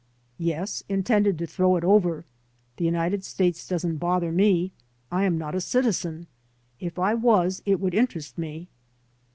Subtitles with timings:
[0.39, 2.25] "Yes, intended to throw it over.
[2.77, 4.71] The United States doesn't bother me.
[5.11, 6.25] I am not a citizen.
[6.79, 8.67] If I was it would interest me."